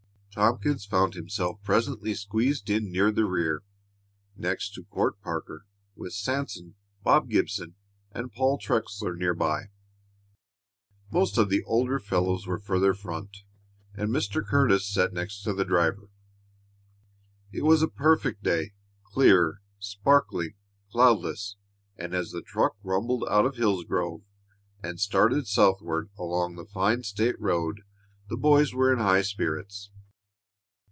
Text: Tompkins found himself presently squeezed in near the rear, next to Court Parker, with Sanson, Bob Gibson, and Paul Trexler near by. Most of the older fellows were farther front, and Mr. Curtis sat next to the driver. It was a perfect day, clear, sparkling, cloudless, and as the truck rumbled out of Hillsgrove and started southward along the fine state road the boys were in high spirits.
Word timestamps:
Tompkins 0.33 0.85
found 0.85 1.13
himself 1.13 1.61
presently 1.61 2.13
squeezed 2.13 2.69
in 2.69 2.89
near 2.89 3.11
the 3.11 3.25
rear, 3.25 3.63
next 4.37 4.73
to 4.73 4.85
Court 4.85 5.19
Parker, 5.19 5.65
with 5.93 6.13
Sanson, 6.13 6.75
Bob 7.03 7.27
Gibson, 7.27 7.75
and 8.13 8.31
Paul 8.31 8.57
Trexler 8.57 9.13
near 9.17 9.33
by. 9.33 9.63
Most 11.11 11.37
of 11.37 11.49
the 11.49 11.63
older 11.65 11.99
fellows 11.99 12.47
were 12.47 12.59
farther 12.61 12.93
front, 12.93 13.43
and 13.93 14.09
Mr. 14.09 14.41
Curtis 14.41 14.87
sat 14.89 15.11
next 15.11 15.43
to 15.43 15.53
the 15.53 15.65
driver. 15.65 16.07
It 17.51 17.65
was 17.65 17.81
a 17.81 17.89
perfect 17.89 18.41
day, 18.41 18.71
clear, 19.03 19.61
sparkling, 19.79 20.53
cloudless, 20.93 21.57
and 21.97 22.13
as 22.13 22.31
the 22.31 22.41
truck 22.41 22.75
rumbled 22.83 23.25
out 23.29 23.45
of 23.45 23.57
Hillsgrove 23.57 24.21
and 24.81 24.97
started 24.97 25.45
southward 25.45 26.09
along 26.17 26.55
the 26.55 26.63
fine 26.65 27.03
state 27.03 27.37
road 27.37 27.81
the 28.29 28.37
boys 28.37 28.73
were 28.73 28.93
in 28.93 28.99
high 28.99 29.23
spirits. 29.23 29.89